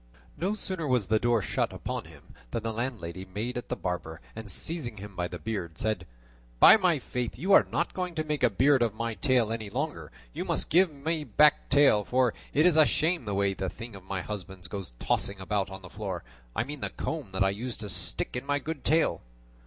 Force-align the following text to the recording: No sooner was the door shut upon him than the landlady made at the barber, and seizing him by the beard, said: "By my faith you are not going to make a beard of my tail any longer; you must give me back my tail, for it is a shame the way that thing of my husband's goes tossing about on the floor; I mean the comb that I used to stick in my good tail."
No 0.35 0.55
sooner 0.55 0.87
was 0.87 1.05
the 1.05 1.19
door 1.19 1.43
shut 1.43 1.71
upon 1.71 2.05
him 2.05 2.33
than 2.49 2.63
the 2.63 2.73
landlady 2.73 3.23
made 3.23 3.55
at 3.55 3.69
the 3.69 3.75
barber, 3.75 4.19
and 4.35 4.49
seizing 4.49 4.97
him 4.97 5.15
by 5.15 5.27
the 5.27 5.37
beard, 5.37 5.77
said: 5.77 6.07
"By 6.59 6.75
my 6.75 6.97
faith 6.97 7.37
you 7.37 7.53
are 7.53 7.67
not 7.71 7.93
going 7.93 8.15
to 8.15 8.23
make 8.23 8.41
a 8.41 8.49
beard 8.49 8.81
of 8.81 8.95
my 8.95 9.13
tail 9.13 9.51
any 9.51 9.69
longer; 9.69 10.11
you 10.33 10.43
must 10.43 10.71
give 10.71 10.91
me 10.91 11.23
back 11.23 11.53
my 11.53 11.65
tail, 11.75 12.03
for 12.03 12.33
it 12.51 12.65
is 12.65 12.77
a 12.77 12.85
shame 12.87 13.25
the 13.25 13.35
way 13.35 13.53
that 13.53 13.73
thing 13.73 13.95
of 13.95 14.03
my 14.03 14.21
husband's 14.21 14.67
goes 14.67 14.91
tossing 14.97 15.39
about 15.39 15.69
on 15.69 15.83
the 15.83 15.87
floor; 15.91 16.23
I 16.55 16.63
mean 16.63 16.79
the 16.81 16.89
comb 16.89 17.31
that 17.33 17.43
I 17.43 17.51
used 17.51 17.79
to 17.81 17.87
stick 17.89 18.35
in 18.35 18.43
my 18.43 18.57
good 18.57 18.83
tail." 18.83 19.21